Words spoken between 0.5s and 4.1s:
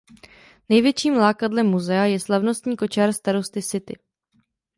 Největším lákadlem muzea je slavnostní kočár starosty City.